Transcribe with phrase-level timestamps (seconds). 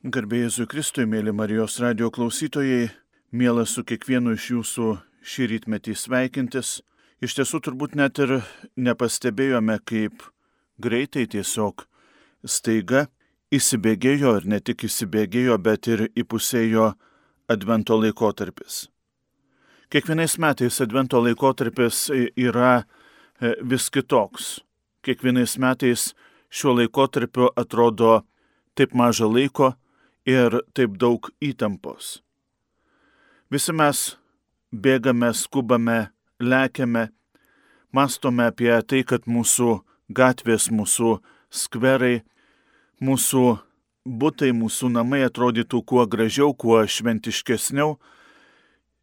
[0.00, 2.86] Garbėjai Kristui, mėly Marijos radio klausytojai,
[3.36, 4.84] mielas su kiekvienu iš jūsų
[5.20, 6.70] šį rytmetį sveikintis.
[7.20, 8.38] Iš tiesų turbūt net ir
[8.80, 10.22] nepastebėjome, kaip
[10.80, 11.84] greitai tiesiog
[12.48, 13.10] staiga
[13.52, 16.94] įsibėgėjo ir ne tik įsibėgėjo, bet ir įpusėjo
[17.52, 18.86] advento laikotarpis.
[19.92, 22.06] Kiekvienais metais advento laikotarpis
[22.40, 22.86] yra
[23.36, 24.62] e, vis kitoks.
[25.04, 26.14] Kiekvienais metais
[26.48, 28.22] šiuo laikotarpiu atrodo
[28.72, 29.74] taip maža laiko,
[30.28, 32.20] ir taip daug įtampos.
[33.50, 34.16] Visi mes
[34.70, 36.10] bėgame, skubame,
[36.40, 37.08] lekiame,
[37.92, 41.16] mastome apie tai, kad mūsų gatvės, mūsų
[41.50, 42.22] skverai,
[43.02, 43.44] mūsų
[44.06, 47.98] būtai, mūsų namai atrodytų kuo gražiau, kuo šventiškesniau.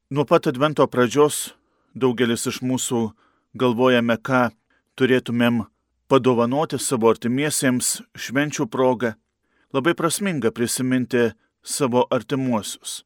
[0.09, 1.52] Nuo pat advento pradžios
[1.95, 3.09] daugelis iš mūsų
[3.57, 4.49] galvojame, ką
[4.98, 5.65] turėtumėm
[6.07, 9.15] padovanoti savo artimiesiems švenčių progą.
[9.73, 11.31] Labai prasminga prisiminti
[11.63, 13.03] savo artimuosius.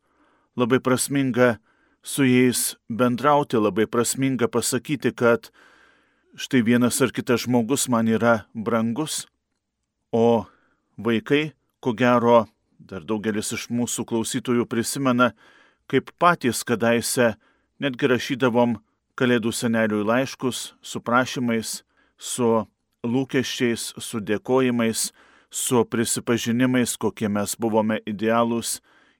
[0.55, 1.57] Labai prasminga
[2.03, 5.49] su jais bendrauti, labai prasminga pasakyti, kad
[6.37, 9.25] štai vienas ar kitas žmogus man yra brangus,
[10.11, 10.45] o
[10.97, 12.45] vaikai, ko gero,
[12.77, 15.31] dar daugelis iš mūsų klausytojų prisimena,
[15.89, 17.35] kaip patys kadaise
[17.81, 18.77] netgi rašydavom
[19.17, 21.81] Kalėdų seneliui laiškus su prašymais,
[22.17, 22.47] su
[23.03, 25.09] lūkesčiais, su dėkojimais,
[25.51, 28.79] su prisipažinimais, kokie mes buvome idealūs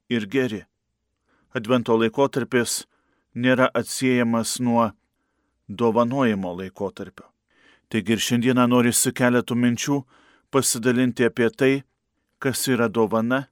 [0.09, 0.63] ir geri.
[1.51, 2.85] Advento laikotarpis
[3.35, 4.91] nėra atsiejamas nuo
[5.67, 7.27] dovanojimo laikotarpio.
[7.91, 9.97] Taigi ir šiandieną norisi keletų minčių
[10.51, 11.73] pasidalinti apie tai,
[12.39, 13.45] kas yra dovana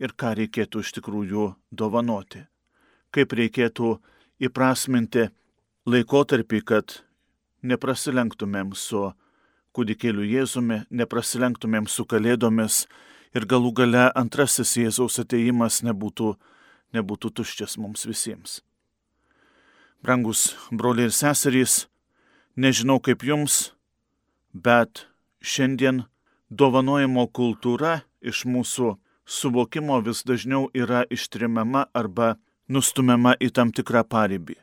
[0.00, 2.46] ir ką reikėtų iš tikrųjų dovanoti.
[3.12, 3.98] Kaip reikėtų
[4.40, 5.28] įprasminti
[5.86, 6.96] laikotarpį, kad
[7.62, 9.12] neprasilenktumėm su
[9.74, 12.84] kūdikėliu Jėzumi, neprasilenktumėm su kalėdomis
[13.34, 16.34] ir galų gale antrasis Jėzaus ateimas nebūtų,
[16.94, 18.60] nebūtų tuščias mums visiems.
[20.04, 21.86] Brangus broliai ir seserys,
[22.56, 23.72] nežinau kaip jums,
[24.52, 25.06] bet
[25.40, 26.04] šiandien
[26.50, 32.34] dovanojimo kultūra iš mūsų suvokimo vis dažniau yra ištrimama arba
[32.68, 34.56] nustumiama į tam tikrą paribį.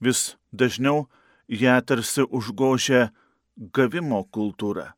[0.00, 1.06] Vis dažniau
[1.48, 3.10] ją tarsi užgožia
[3.56, 4.92] gavimo kultūra.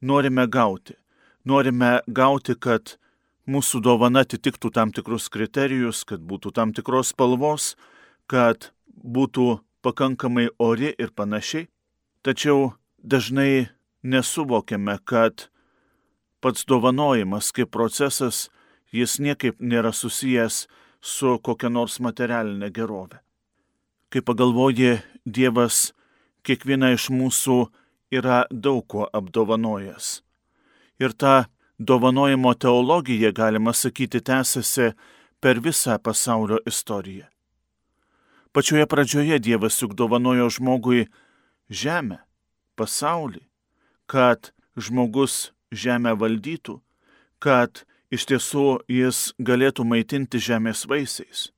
[0.00, 0.94] Norime gauti.
[1.46, 2.96] Norime gauti, kad
[3.46, 7.76] mūsų dovana atitiktų tam tikrus kriterijus, kad būtų tam tikros spalvos,
[8.26, 11.68] kad būtų pakankamai ori ir panašiai.
[12.26, 13.68] Tačiau dažnai
[14.02, 15.46] nesuvokiame, kad
[16.42, 18.48] pats dovanojimas kaip procesas,
[18.90, 20.66] jis niekaip nėra susijęs
[21.00, 23.22] su kokia nors materialinė gerovė.
[24.10, 25.92] Kai pagalvoji, Dievas
[26.46, 27.58] kiekvieną iš mūsų
[28.14, 30.20] yra daug kuo apdovanojęs.
[31.02, 31.46] Ir ta
[31.78, 34.92] dovanojimo teologija, galima sakyti, tęsiasi
[35.40, 37.26] per visą pasaulio istoriją.
[38.52, 41.10] Pačioje pradžioje Dievas juk dovanojo žmogui
[41.68, 42.22] žemę,
[42.76, 43.42] pasaulį,
[44.08, 46.78] kad žmogus žemę valdytų,
[47.38, 51.50] kad iš tiesų jis galėtų maitinti žemės vaisiais.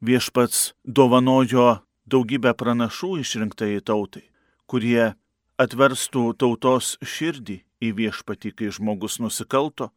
[0.00, 4.24] Viešpats dovanojo daugybę pranašų išrinktai tautai,
[4.70, 5.14] kurie
[5.60, 9.90] atverstų tautos širdį į viešpatį, kai žmogus nusikalto,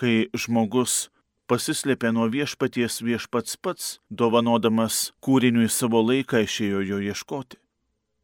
[0.00, 1.08] kai žmogus
[1.50, 7.60] pasislėpė nuo viešpaties viešpats pats, dovanodamas kūriniui savo laiką išėjo jo ieškoti.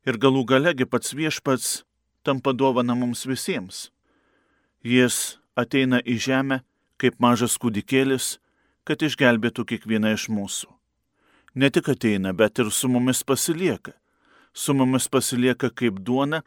[0.08, 1.84] Ir galų galegi pats viešpats
[2.24, 3.90] tampa dovana mums visiems.
[4.80, 6.62] Jis ateina į žemę
[7.00, 8.38] kaip mažas kūdikėlis,
[8.84, 10.79] kad išgelbėtų kiekvieną iš mūsų
[11.54, 13.92] ne tik ateina, bet ir su mumis pasilieka.
[14.52, 16.42] Su mumis pasilieka kaip duona,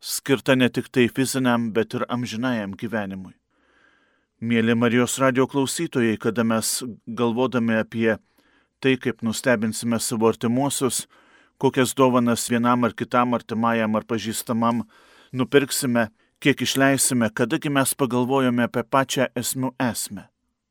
[0.00, 3.34] skirta ne tik tai fiziniam, bet ir amžinajam gyvenimui.
[4.40, 8.16] Mėly Marijos radio klausytojai, kada mes galvodami apie
[8.80, 11.04] tai, kaip nustebinsime savo artimuosius,
[11.60, 14.86] kokias dovanas vienam ar kitam artimajam ar pažįstamam
[15.36, 16.08] nupirksime,
[16.40, 20.30] kiek išleisime, kadagi mes pagalvojome apie pačią esmių esmę.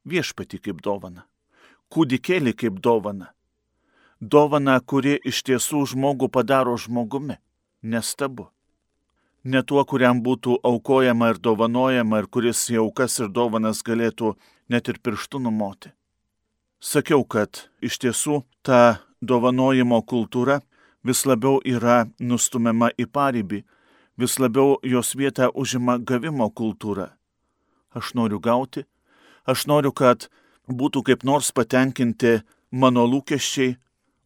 [0.09, 1.27] Viešpati kaip dovana,
[1.93, 3.29] kūdikėlį kaip dovana,
[4.19, 7.39] dovana, kuri iš tiesų žmogų padaro žmogumi.
[7.81, 8.49] Nestabu.
[9.43, 14.33] Ne tuo, kuriam būtų aukojama ir dovanojama ir kuris jaukas ir dovanas galėtų
[14.69, 15.93] net ir pirštų numoti.
[16.79, 20.59] Sakiau, kad iš tiesų ta dovanojimo kultūra
[21.03, 23.63] vis labiau yra nustumiama į paribį,
[24.19, 27.15] vis labiau jos vietą užima gavimo kultūra.
[27.95, 28.83] Aš noriu gauti,
[29.47, 30.27] aš noriu, kad
[30.67, 32.41] būtų kaip nors patenkinti
[32.71, 33.77] mano lūkesčiai,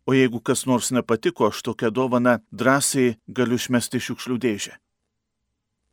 [0.05, 4.73] O jeigu kas nors nepatiko, aš tokią dovaną drąsiai galiu išmesti šiukšlių dėžę.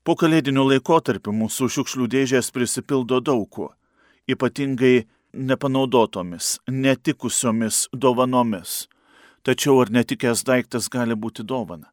[0.03, 3.71] Po kalėdinių laikotarpių mūsų šiukšlių dėžės prisipildo daug kuo.
[4.31, 8.89] ypatingai nepanaudotomis, netikusiomis dovanomis.
[9.43, 11.91] Tačiau ar netikęs daiktas gali būti dovana?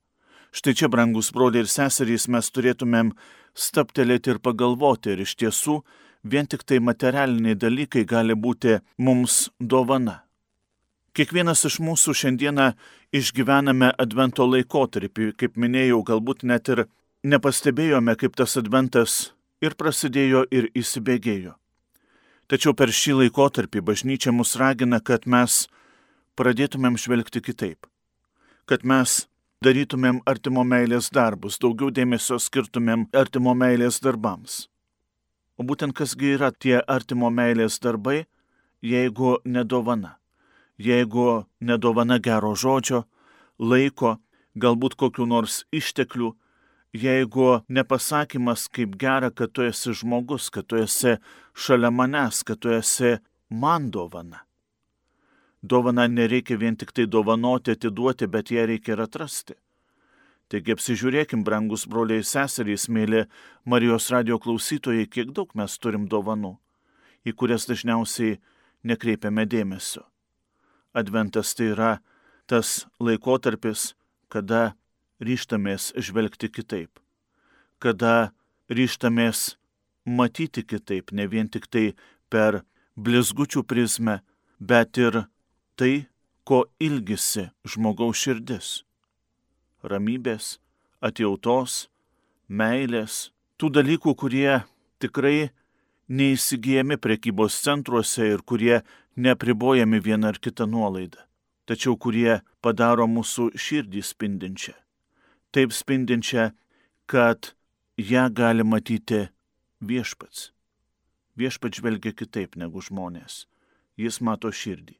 [0.51, 3.13] Štai čia, brangus broliai ir seserys, mes turėtumėm
[3.55, 5.81] staptelėti ir pagalvoti, ir iš tiesų
[6.23, 10.26] vien tik tai materialiniai dalykai gali būti mums dovana.
[11.17, 12.65] Kiekvienas iš mūsų šiandieną
[13.17, 16.83] išgyvename advento laikotarpį, kaip minėjau, galbūt net ir
[17.25, 19.15] nepastebėjome, kaip tas adventas
[19.65, 21.55] ir prasidėjo ir įsibėgėjo.
[22.47, 25.65] Tačiau per šį laikotarpį bažnyčia mus ragina, kad mes
[26.37, 27.89] pradėtumėm žvelgti kitaip.
[28.69, 29.23] Kad mes
[29.65, 34.67] darytumėm artimo meilės darbus, daugiau dėmesio skirtumėm artimo meilės darbams.
[35.57, 38.27] O būtent kasgi yra tie artimo meilės darbai,
[38.85, 40.19] jeigu nedovana.
[40.77, 43.03] Jeigu nedovana gero žodžio,
[43.57, 44.17] laiko,
[44.53, 46.33] galbūt kokiu nors išteklių,
[46.93, 51.17] jeigu nepasakymas kaip gera, kad tu esi žmogus, kad tu esi
[51.53, 53.17] šalia manęs, kad tu esi
[53.49, 54.43] man dovana.
[55.61, 59.57] Dovana nereikia vien tik tai dovanoti, atiduoti, bet ją reikia ir atrasti.
[60.47, 63.25] Taigi apsižiūrėkim, brangus broliai seserys, mėly
[63.65, 66.53] Marijos radio klausytojai, kiek daug mes turim dovanų,
[67.27, 68.37] į kurias dažniausiai
[68.87, 70.05] nekreipiame dėmesio.
[70.97, 71.91] Adventas tai yra
[72.49, 73.93] tas laikotarpis,
[74.33, 74.73] kada
[75.21, 76.99] ryštamės žvelgti kitaip,
[77.83, 78.31] kada
[78.69, 79.57] ryštamės
[80.07, 81.91] matyti kitaip, ne vien tik tai
[82.31, 82.63] per
[82.97, 84.21] blizgučių prizmę,
[84.59, 85.25] bet ir
[85.77, 86.07] tai,
[86.47, 88.67] ko ilgisi žmogaus širdis-
[89.91, 90.57] ramybės,
[91.03, 91.87] atjautos,
[92.49, 94.63] meilės, tų dalykų, kurie
[94.99, 95.51] tikrai
[96.07, 98.81] neįsigijami prekybos centruose ir kurie
[99.17, 101.25] nepribojami viena ar kita nuolaida,
[101.65, 104.75] tačiau kurie padaro mūsų širdį spindinčią.
[105.51, 106.51] Taip spindinčią,
[107.09, 107.53] kad
[107.97, 109.27] ją gali matyti
[109.81, 110.51] viešpats.
[111.37, 113.45] Viešpats žvelgia kitaip negu žmonės.
[113.97, 114.97] Jis mato širdį.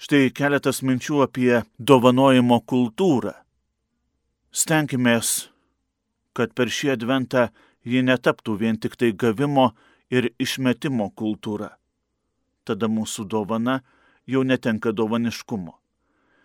[0.00, 3.34] Štai keletas minčių apie dovanojimo kultūrą.
[4.52, 5.50] Stenkimės,
[6.36, 7.48] kad per šį adventą
[7.84, 9.70] ji netaptų vien tik tai gavimo
[10.10, 11.74] ir išmetimo kultūra.
[12.64, 13.80] Tada mūsų dovana
[14.26, 15.74] jau netenka dovaniškumo.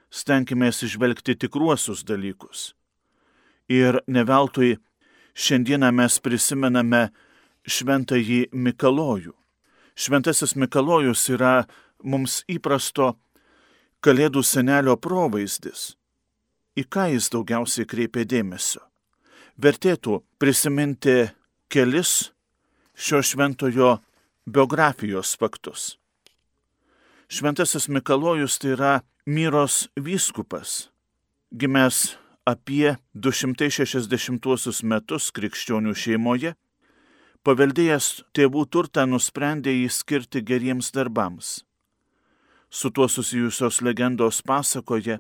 [0.10, 2.74] Stenkimės išvelgti tikruosius dalykus.
[3.70, 4.80] Ir neveltui
[5.38, 7.10] šiandieną mes prisimename
[7.70, 9.36] šventąjį Mikalojų.
[10.00, 11.68] Šventasis Mikalojus yra
[12.04, 13.14] mums įprasto
[14.00, 15.94] Kalėdų senelio provaizdis.
[16.80, 18.80] Į ką jis daugiausiai kreipė dėmesio?
[19.60, 21.28] Vertėtų prisiminti
[21.68, 22.32] kelis
[22.96, 23.98] šio šventojo
[24.48, 25.99] biografijos faktus.
[27.30, 28.94] Šventasis Mikalojus tai yra
[29.30, 30.90] Myros vyskupas,
[31.54, 32.18] gimęs
[32.50, 36.56] apie 260 metus krikščionių šeimoje,
[37.46, 41.60] paveldėjęs tėvų turtą nusprendė jį skirti geriems darbams
[42.70, 45.20] su tuo susijusios legendos pasakoja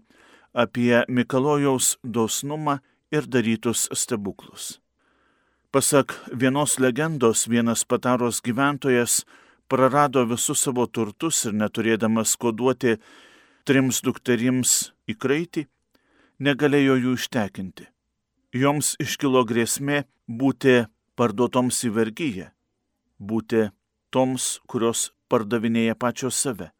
[0.53, 2.79] apie Mikalojaus dosnumą
[3.11, 4.79] ir darytus stebuklus.
[5.71, 9.25] Pasak vienos legendos, vienas pataros gyventojas
[9.69, 12.97] prarado visus savo turtus ir neturėdamas koduoti
[13.69, 15.65] trims dukterims į kraitį,
[16.41, 17.85] negalėjo jų ištekinti.
[18.57, 20.81] Joms iškilo grėsmė būti
[21.19, 22.47] parduotoms į vergyją,
[23.19, 23.67] būti
[24.09, 26.71] toms, kurios pardavinėja pačios save.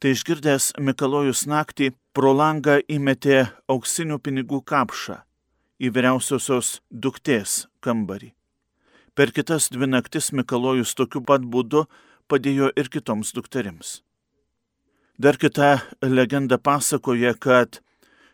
[0.00, 5.18] Tai išgirdęs Mikalojus naktį pro langą įmetė auksinių pinigų kapšą
[5.80, 8.30] į vyriausiosios duktės kambarį.
[9.18, 11.84] Per kitas dvi naktis Mikalojus tokiu pat būdu
[12.30, 14.00] padėjo ir kitoms dukterims.
[15.20, 17.82] Dar kita legenda pasakoja, kad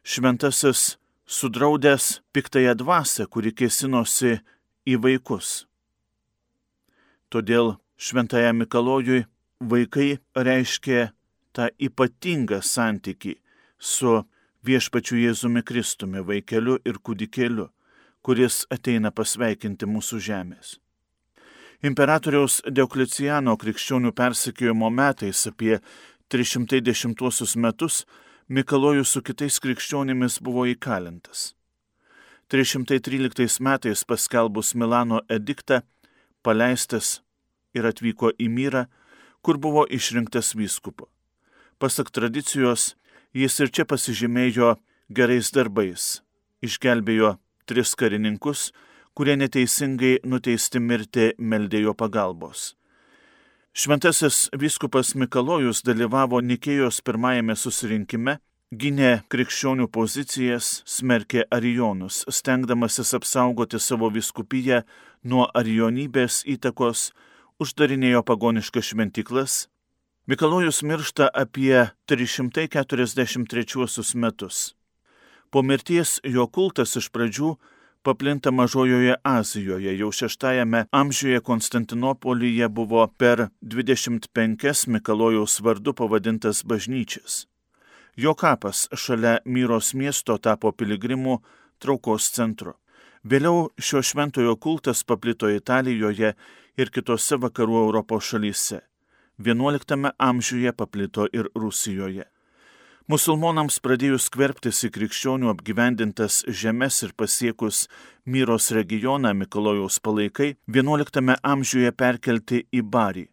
[0.07, 4.37] šventasis sudraudęs piktąją dvasę, kuri kėsinosi
[4.87, 5.67] į vaikus.
[7.33, 9.25] Todėl šventajam Mikalojui
[9.59, 11.11] vaikai reiškia
[11.57, 13.35] tą ypatingą santyki
[13.79, 14.23] su
[14.67, 17.71] viešpačiu Jėzumi Kristumi, vaikeliu ir kūdikėliu,
[18.23, 20.76] kuris ateina pasveikinti mūsų žemės.
[21.85, 25.76] Imperatoriaus Deukliciano krikščionių persekiojimo metais apie
[26.33, 28.06] 310 metus
[28.49, 31.52] Mikalojus su kitais krikščionimis buvo įkalintas.
[32.49, 35.83] 313 metais paskelbus Milano ediktą,
[36.47, 37.21] paleistas
[37.75, 38.87] ir atvyko į Myrą,
[39.42, 41.11] kur buvo išrinktas vyskupu.
[41.78, 42.95] Pasak tradicijos,
[43.35, 44.76] jis ir čia pasižymėjo
[45.11, 46.23] gerais darbais.
[46.62, 48.71] Išgelbėjo tris karininkus,
[49.17, 52.75] kurie neteisingai nuteisti mirti meldėjo pagalbos.
[53.77, 58.39] Šventasis vyskupas Mikalojus dalyvavo Nikėjos pirmajame susirinkime,
[58.73, 64.83] gynė krikščionių pozicijas, smerkė arijonus, stengdamasis apsaugoti savo viskupiją
[65.25, 67.13] nuo arijonybės įtakos,
[67.61, 69.67] uždarinėjo pagoniškas šventiklas,
[70.27, 74.75] Mikalojus miršta apie 343 metus.
[75.51, 77.55] Po mirties jo kultas iš pradžių
[78.07, 79.99] paplinta Mažojoje Azijoje.
[79.99, 87.47] Jau šeštajame amžiuje Konstantinopolyje buvo per 25 Mikalojaus vardu pavadintas bažnyčias.
[88.17, 91.41] Jo kapas šalia Myros miesto tapo piligrimų
[91.83, 92.77] traukos centru.
[93.25, 96.35] Vėliau šio šventojo kultas paplito Italijoje
[96.79, 98.81] ir kitose vakarų Europos šalyse.
[99.43, 102.31] XI amžiuje paplito ir Rusijoje.
[103.07, 107.85] Musulmonams pradėjus skverbtis į krikščionių apgyvendintas žemės ir pasiekus
[108.27, 113.29] Myros regioną Mikalojaus palaikai, XI amžiuje perkelti į Barį.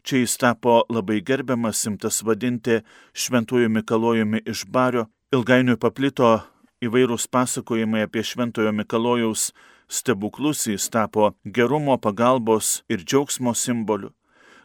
[0.00, 2.78] Čia jis tapo labai gerbiamas, imtas vadinti
[3.12, 6.30] Šventuoju Mikalojumi iš Bario, ilgainiui paplito
[6.80, 9.50] įvairūs pasakojimai apie Šventojo Mikalojaus
[9.92, 14.14] stebuklus, jis tapo gerumo, pagalbos ir džiaugsmo simboliu.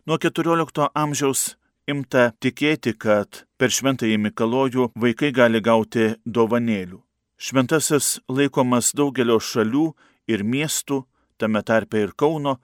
[0.07, 7.01] Nuo XIV amžiaus imta tikėti, kad per šventąjį Mikalojų vaikai gali gauti dovanėlių.
[7.37, 9.89] Šventasis laikomas daugelio šalių
[10.31, 11.03] ir miestų,
[11.37, 12.59] tame tarpe ir Kauno,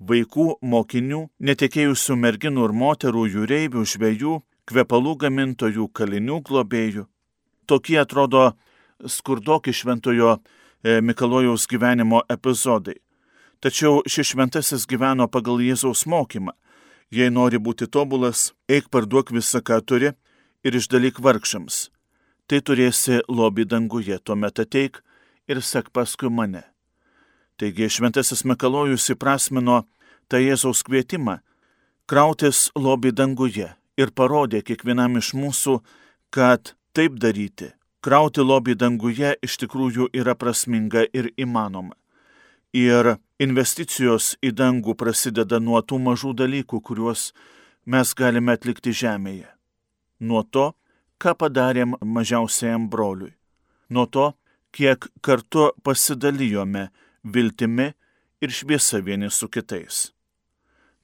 [0.00, 4.34] vaikų, mokinių, netekėjusių merginų ir moterų, jūreivių, žvėjų,
[4.66, 7.06] kvepalų gamintojų, kalinių globėjų.
[7.66, 8.52] Tokie atrodo
[9.06, 12.98] skurdoki šventojo e, Mikalojaus gyvenimo epizodai.
[13.62, 16.52] Tačiau šis šventasis gyveno pagal Jėzaus mokymą
[17.10, 20.12] Jei nori būti tobulas, eik parduok visą, ką turi
[20.64, 21.90] ir išdalyk vargšams.
[22.48, 25.00] Tai turėsi lobį danguje, tuomet ateik
[25.48, 26.64] ir sek paskui mane.
[27.56, 29.84] Taigi šventasis Mikalojus įprasmino
[30.28, 31.38] tą Jėzaus kvietimą
[32.10, 33.70] krautis lobį danguje
[34.00, 35.78] ir parodė kiekvienam iš mūsų,
[36.34, 37.70] kad taip daryti,
[38.04, 41.94] krauti lobį danguje iš tikrųjų yra prasminga ir įmanoma.
[42.74, 47.28] Ir investicijos į dangų prasideda nuo tų mažų dalykų, kuriuos
[47.86, 49.46] mes galime atlikti žemėje.
[50.18, 50.72] Nuo to,
[51.22, 53.30] ką padarėm mažiausiajam broliui.
[53.94, 54.32] Nuo to,
[54.74, 56.88] kiek kartu pasidalijome
[57.22, 57.92] viltimi
[58.42, 60.10] ir šviesa vieni su kitais.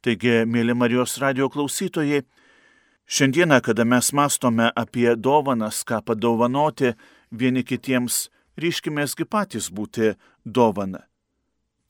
[0.02, 2.24] Taigi, mėly Marijos radio klausytojai,
[3.06, 6.96] šiandieną, kada mes mastome apie dovanas, ką padovanoti
[7.30, 8.26] vieni kitiems,
[8.58, 11.04] ryškimėsgi patys būti dovana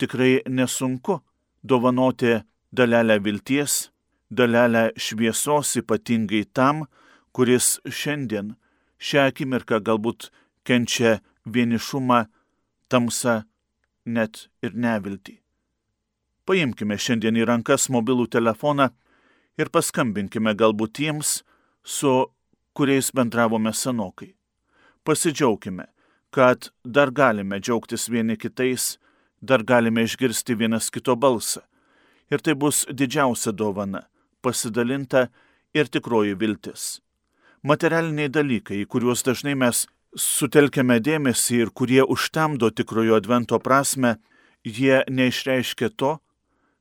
[0.00, 1.20] tikrai nesunku
[1.62, 2.40] dovanoti
[2.72, 3.90] dalelę vilties,
[4.30, 6.86] dalelę šviesos ypatingai tam,
[7.32, 8.54] kuris šiandien,
[8.98, 10.30] šią akimirką galbūt
[10.66, 12.24] kenčia vienišumą,
[12.90, 13.42] tamsą,
[14.04, 15.38] net ir neviltį.
[16.46, 18.90] Paimkime šiandien į rankas mobilų telefoną
[19.60, 21.40] ir paskambinkime galbūt tiems,
[21.84, 22.12] su
[22.74, 24.34] kuriais bendravome senokai.
[25.04, 25.86] Pasidžiaugkime,
[26.30, 28.98] kad dar galime džiaugtis vieni kitais,
[29.40, 31.62] dar galime išgirsti vienas kito balsą.
[32.30, 34.06] Ir tai bus didžiausia dovana-
[34.42, 35.28] pasidalinta
[35.74, 37.00] ir tikroji viltis.
[37.62, 44.16] Materialiniai dalykai, į kuriuos dažnai mes sutelkiame dėmesį ir kurie užtemdo tikrojo advento prasme,
[44.64, 46.18] jie neišreiškia to,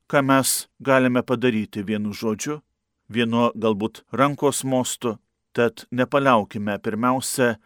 [0.10, 2.62] ką mes galime padaryti vienu žodžiu,
[3.10, 5.18] vienu galbūt rankos mostu,
[5.54, 7.58] tad nepaliaukime pirmiausia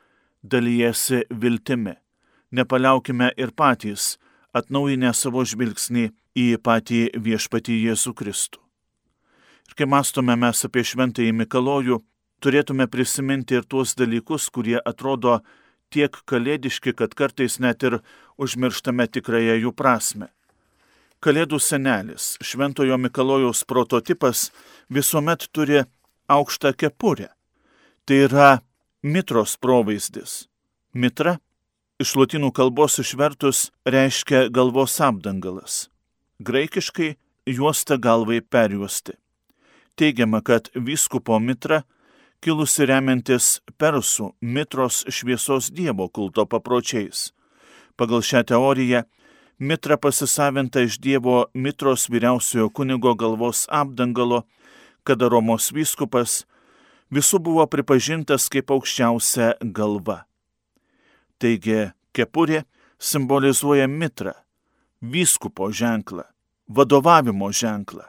[0.43, 1.95] dalyjasi viltimi,
[2.51, 4.17] nepaliaukime ir patys
[4.53, 8.61] atnaujinę savo žvilgsnį į patį viešpatį Jėzų Kristų.
[9.69, 11.99] Ir kai mastome mes apie šventąjį Mikalojų,
[12.43, 15.39] turėtume prisiminti ir tuos dalykus, kurie atrodo
[15.93, 17.99] tiek kalėdiški, kad kartais net ir
[18.41, 20.29] užmirštame tikrąją jų prasme.
[21.23, 24.49] Kalėdų senelis, šventojo Mikalojaus prototipas,
[24.91, 25.85] visuomet turi
[26.27, 27.29] aukštą kepurę.
[28.03, 28.49] Tai yra
[29.03, 30.49] mitros provaizdis.
[30.93, 31.37] Mitra
[32.03, 35.87] iš lotynų kalbos išvertus reiškia galvos apdangalas.
[36.43, 37.13] Graikiškai
[37.47, 39.15] juosta galvai perjuosti.
[39.95, 41.83] Teigiama, kad vyskupo mitra
[42.43, 47.29] kilusi remiantis persų mitros šviesos dievo kulto papročiais.
[47.95, 49.05] Pagal šią teoriją
[49.59, 54.43] mitra pasisavinta iš dievo mitros vyriausiojo kunigo galvos apdangalo,
[55.07, 56.41] kada Romos vyskupas
[57.13, 60.23] visų buvo pripažintas kaip aukščiausia galva.
[61.43, 62.61] Taigi kepurė
[63.03, 64.31] simbolizuoja mitrą,
[65.03, 66.23] vyskupo ženklą,
[66.71, 68.05] vadovavimo ženklą.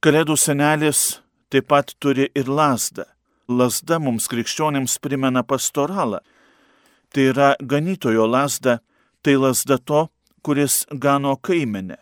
[0.00, 1.20] Kalėdų senelis
[1.52, 3.04] taip pat turi ir lasdą.
[3.50, 6.22] Lasda mums krikščionėms primena pastoralą.
[7.12, 8.78] Tai yra ganytojo lasda,
[9.20, 10.06] tai lasda to,
[10.40, 12.00] kuris gano kaimenę.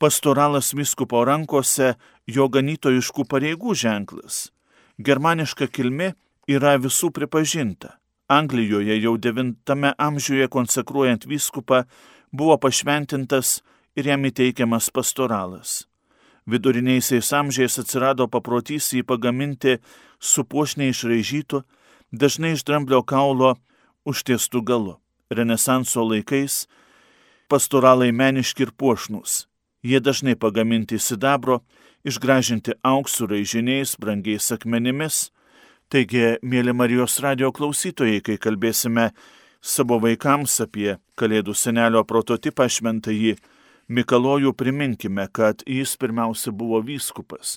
[0.00, 4.46] Pastoralas viskupo rankose jo ganytojiškų pareigų ženklas.
[4.96, 6.14] Germaniška kilmi
[6.48, 7.99] yra visų pripažinta.
[8.30, 11.82] Anglijoje jau IX amžiuje konsekruojant vyskupą
[12.32, 13.62] buvo pašventintas
[13.96, 15.86] ir jam įteikiamas pastoralas.
[16.46, 19.78] Viduriniaisiais amžiais atsirado paprotys jį pagaminti
[20.20, 21.64] su puošniai išraižytu,
[22.12, 23.56] dažnai iš dramblio kaulo
[24.06, 24.94] užtiestų galu.
[25.30, 26.66] Renesanso laikais
[27.50, 29.46] pastoralai meniški ir puošnus.
[29.82, 31.60] Jie dažnai pagaminti sidabro,
[32.06, 35.30] išgražinti auksų raižiniais, brangiais akmenimis.
[35.90, 39.08] Taigi, mėly Marijos radio klausytojai, kai kalbėsime
[39.58, 43.32] savo vaikams apie Kalėdų senelio prototipą šventąjį
[43.90, 47.56] Mikalojų, priminkime, kad jis pirmiausia buvo vyskupas,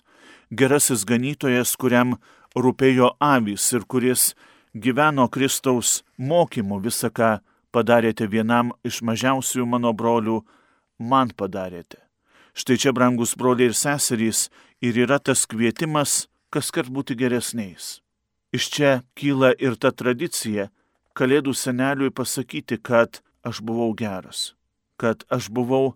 [0.50, 2.16] gerasis ganytojas, kuriam
[2.58, 4.32] rūpėjo avys ir kuris
[4.74, 7.36] gyveno Kristaus mokymu visą, ką
[7.70, 10.40] padarėte vienam iš mažiausių mano brolių,
[10.98, 12.02] man padarėte.
[12.58, 14.48] Štai čia, brangus broliai ir seserys,
[14.82, 18.00] ir yra tas kvietimas, kas kart būti geresniais.
[18.54, 20.70] Iš čia kyla ir ta tradicija
[21.14, 24.56] Kalėdų seneliui pasakyti, kad aš buvau geras,
[24.98, 25.94] kad aš buvau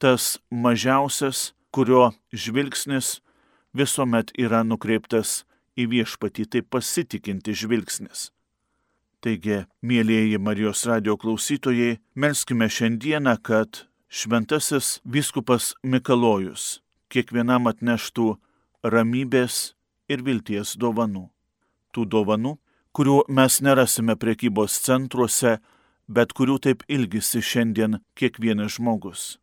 [0.00, 3.18] tas mažiausias, kurio žvilgsnis
[3.76, 5.42] visuomet yra nukreiptas
[5.76, 8.30] į viešpatį, tai pasitikinti žvilgsnis.
[9.20, 16.78] Taigi, mėlyjeji Marijos radio klausytojai, melskime šiandieną, kad šventasis viskupas Mikalojus
[17.12, 18.34] kiekvienam atneštų
[18.84, 19.74] ramybės
[20.08, 21.33] ir vilties dovanų.
[21.94, 22.56] Tų dovanų,
[22.94, 25.60] kurių mes nerasime prekybos centruose,
[26.10, 29.38] bet kurių taip ilgisi šiandien kiekvienas žmogus.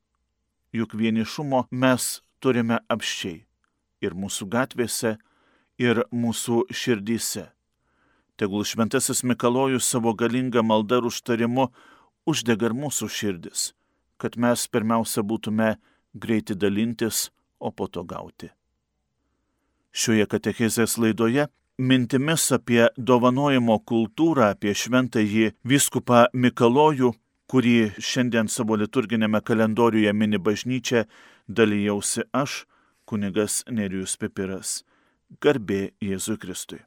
[0.75, 3.41] Juk vienišumo mes turime apščiai
[4.03, 5.17] ir mūsų gatvėse,
[5.79, 7.50] ir mūsų širdyse.
[8.36, 11.70] Tegul šventasis Mikalojus savo galingą maldą ir užtarimu
[12.27, 13.72] uždega ir mūsų širdis
[14.22, 15.75] kad mes pirmiausia būtume
[16.13, 17.29] greiti dalintis,
[17.62, 18.50] o po to gauti.
[19.93, 21.48] Šioje katechezės laidoje
[21.82, 27.10] mintimis apie dovanojimo kultūrą, apie šventąjį viskupą Mikalojų,
[27.50, 31.08] kurį šiandien savo liturginėme kalendoriuje mini bažnyčia,
[31.50, 32.62] dalyjausi aš,
[33.10, 34.82] kunigas Nerijus Pipiras.
[35.42, 36.84] Garbė Jėzui Kristui.